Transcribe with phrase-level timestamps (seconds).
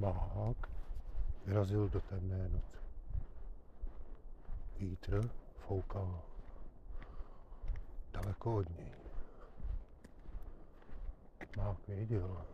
[0.00, 0.68] Mák
[1.46, 2.80] vyrazil do temné noci.
[4.78, 6.22] Vítr foukal
[8.12, 8.92] daleko od něj.
[11.56, 12.44] Mák věděl,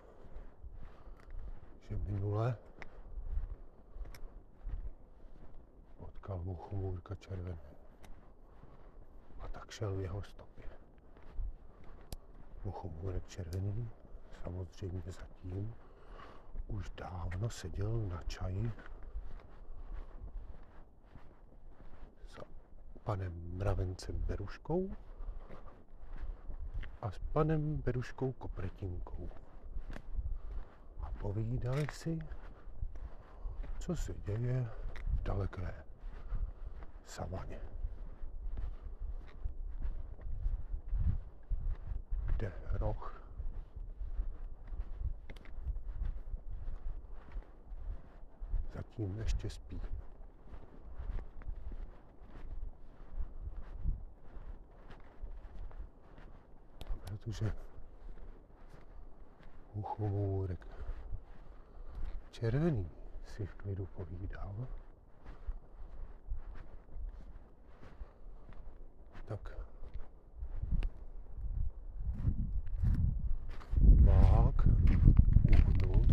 [1.88, 2.56] že minule
[5.98, 7.76] potkal mu chmůrka červené
[9.40, 10.64] a tak šel v jeho stopě.
[12.64, 13.90] Muchomůrek červený
[14.44, 15.74] samozřejmě zatím
[16.68, 18.72] už dávno seděl na čaji
[22.28, 22.40] s
[23.04, 24.96] panem Mravencem Beruškou
[27.02, 29.30] a s panem Beruškou Kopretinkou.
[31.00, 32.18] A povídali si,
[33.78, 35.84] co se děje v daleké
[37.06, 37.60] savaně.
[42.26, 43.25] Kde roh
[48.96, 49.80] zatím ještě spí.
[57.04, 57.52] Protože
[59.74, 60.66] uchomůrek
[62.30, 62.90] červený
[63.24, 64.68] si v klidu povídal,
[69.24, 69.58] tak
[74.00, 74.66] mák
[75.66, 76.04] uhnul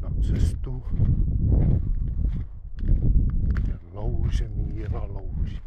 [0.00, 0.82] na cestu
[3.60, 5.60] kde louže míra louží.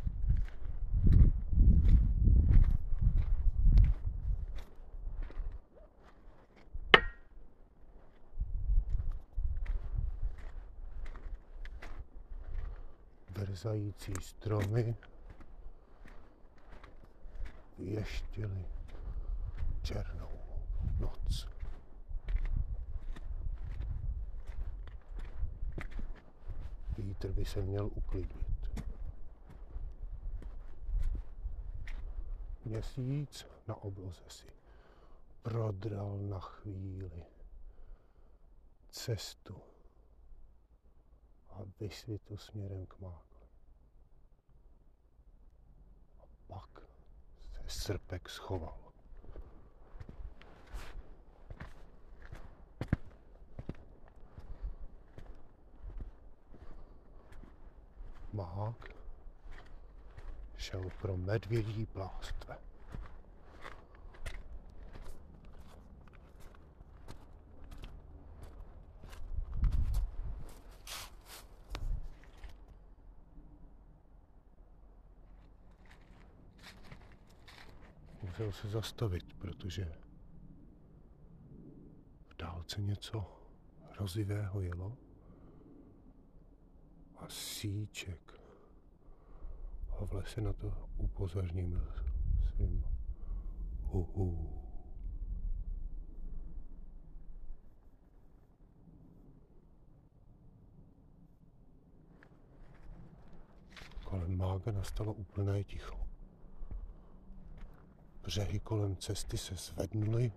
[13.63, 14.95] Vrzající stromy
[17.77, 18.65] věštily
[19.83, 20.29] černou
[20.99, 21.47] noc.
[26.97, 28.83] Vítr by se měl uklidnit.
[32.65, 34.47] Měsíc na obloze si
[35.41, 37.25] prodral na chvíli
[38.89, 39.61] cestu
[41.49, 43.33] a vysvětl směrem k mákli.
[46.19, 46.81] A pak
[47.51, 48.77] se srpek schoval.
[58.33, 58.89] Mák
[60.57, 62.57] šel pro medvědí plástve.
[78.33, 79.93] Musel se zastavit, protože
[82.27, 83.25] v dálce něco
[83.91, 84.97] hrozivého jelo
[87.15, 88.39] a síček
[89.89, 91.93] ho v lese na to upozornil
[92.49, 92.85] svým
[93.91, 94.59] uhu.
[104.03, 106.12] Kolem mága nastalo úplné ticho.
[108.23, 110.31] Břehy kolem cesty se zvednuly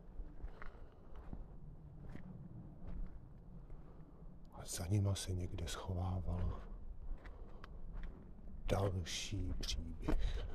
[4.53, 6.61] a za nima se někde schovával
[8.67, 10.47] další příběh.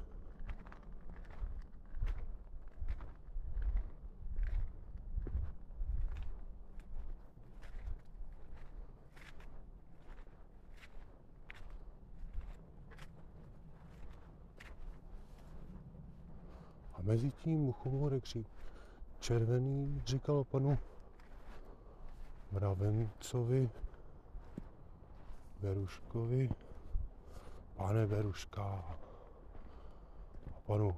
[17.03, 18.23] Mezi tím muchomorek
[19.19, 20.77] červený říkal panu
[22.51, 23.69] Mravencovi,
[25.61, 26.49] Beruškovi,
[27.75, 30.95] pane Beruška, a panu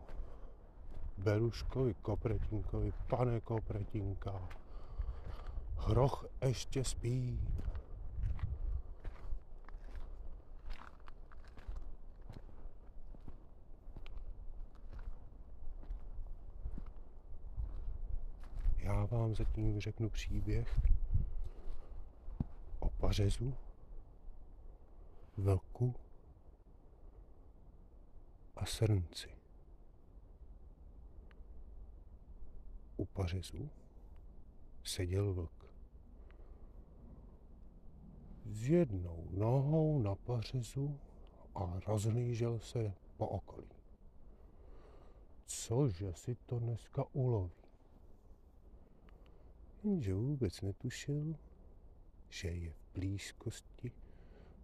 [1.18, 4.50] Beruškovi Kopretinkovi, pane Kopretinka,
[5.78, 7.40] hroch ještě spí.
[18.84, 20.80] Já vám zatím řeknu příběh
[22.80, 23.54] o pařezu,
[25.38, 25.96] vlku
[28.56, 29.30] a srnci.
[32.98, 33.70] U pařezu
[34.84, 35.66] seděl vlk.
[38.46, 41.00] S jednou nohou na pařezu
[41.56, 43.70] a rozhlížel se po okolí.
[45.46, 47.63] Cože si to dneska uloví?
[49.84, 51.36] Jenže vůbec netušil,
[52.30, 53.92] že je v blízkosti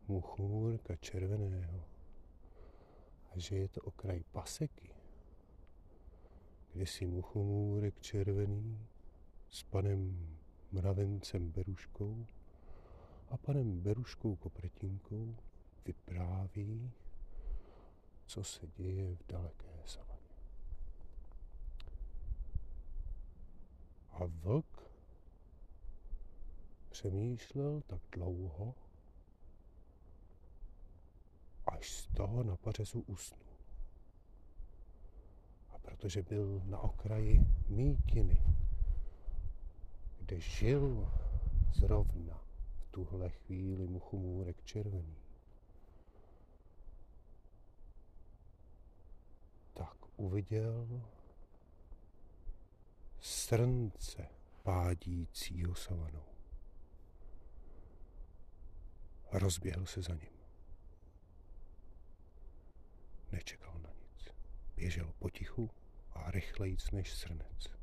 [0.07, 1.83] muchomůrka červeného
[3.31, 4.89] a že je to okraj paseky,
[6.73, 8.87] kde si muchomůrek červený
[9.49, 10.29] s panem
[10.71, 12.27] mravencem Beruškou
[13.29, 15.35] a panem Beruškou Kopretinkou
[15.85, 16.91] vypráví,
[18.25, 20.19] co se děje v daleké savaně.
[24.11, 24.78] A vlk
[26.99, 28.75] přemýšlel tak dlouho,
[31.65, 33.57] až z toho na pařezu usnul.
[35.69, 38.43] A protože byl na okraji mítiny,
[40.19, 41.11] kde žil
[41.73, 42.41] zrovna
[42.79, 45.17] v tuhle chvíli muchomůrek červený,
[49.73, 51.01] tak uviděl
[53.19, 54.27] srnce
[54.63, 56.28] pádícího savanou.
[59.39, 60.39] Rozběhl se za ním.
[63.31, 64.35] Nečekal na nic.
[64.75, 65.69] Běžel potichu
[66.13, 67.75] a rychlejc než srnec.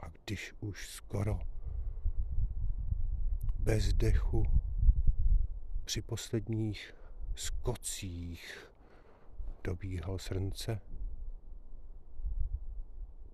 [0.00, 1.40] A když už skoro
[3.58, 4.46] bez dechu
[5.84, 6.94] při posledních
[7.34, 8.70] skocích
[9.64, 10.80] dobíhal srnce,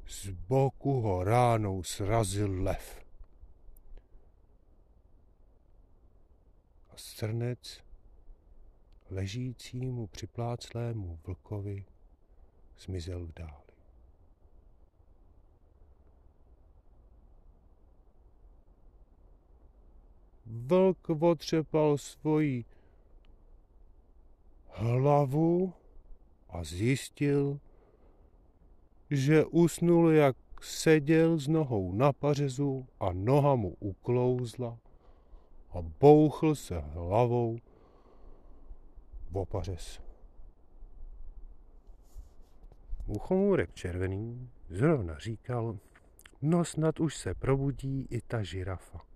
[0.08, 3.04] z boku ho ránou srazil lev.
[6.90, 7.82] A srnec
[9.10, 11.84] ležícímu připláclému vlkovi
[12.78, 13.68] zmizel v dáli.
[20.46, 22.64] Vlk otřepal svoji
[24.68, 25.72] hlavu
[26.48, 27.60] a zjistil,
[29.10, 34.78] že usnul, jak seděl s nohou na pařezu a noha mu uklouzla
[35.70, 37.58] a bouchl se hlavou
[39.30, 40.00] v pařez.
[43.06, 45.78] Muchomůrek červený zrovna říkal,
[46.42, 49.07] no snad už se probudí i ta žirafa.